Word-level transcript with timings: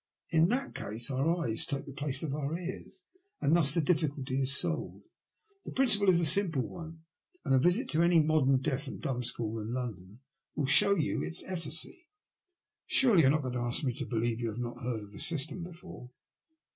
In 0.31 0.47
that 0.47 0.73
case 0.73 1.11
our 1.11 1.43
eyes 1.45 1.63
take 1.63 1.85
the 1.85 1.93
place 1.93 2.23
of 2.23 2.33
our 2.33 2.57
ears, 2.57 3.05
and 3.39 3.55
thus 3.55 3.75
the 3.75 3.81
difficulty 3.81 4.41
is 4.41 4.57
solved. 4.59 5.03
The 5.63 5.73
principle 5.73 6.09
is 6.09 6.19
a 6.19 6.25
simple 6.25 6.63
one, 6.67 7.03
and 7.45 7.53
a 7.53 7.59
visit 7.59 7.87
to 7.89 8.01
any 8.01 8.19
modem 8.19 8.57
deaf 8.59 8.87
and 8.87 8.99
dumb 8.99 9.21
school 9.21 9.59
in 9.59 9.75
London 9.75 10.21
will 10.55 10.65
show 10.65 10.95
you 10.95 11.21
its 11.21 11.43
efficacy. 11.43 12.07
68 12.87 12.87
THE 12.87 12.87
LUST 12.87 12.87
OF 12.87 12.87
HATE. 12.87 12.95
Surely 12.97 13.21
you 13.21 13.27
are 13.27 13.29
not 13.29 13.41
going 13.43 13.53
to 13.53 13.59
ask 13.59 13.83
me 13.83 13.93
to 13.93 14.05
believe 14.07 14.39
you 14.39 14.49
have 14.49 14.57
not 14.57 14.81
heard 14.83 15.03
of 15.03 15.11
the 15.11 15.19
system 15.19 15.61
before?" 15.61 16.09